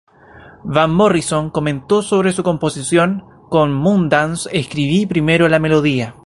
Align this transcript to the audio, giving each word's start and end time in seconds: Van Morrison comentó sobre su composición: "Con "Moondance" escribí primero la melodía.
Van 0.63 0.91
Morrison 0.91 1.51
comentó 1.51 2.01
sobre 2.01 2.33
su 2.33 2.41
composición: 2.41 3.23
"Con 3.51 3.71
"Moondance" 3.71 4.49
escribí 4.51 5.05
primero 5.05 5.47
la 5.47 5.59
melodía. 5.59 6.15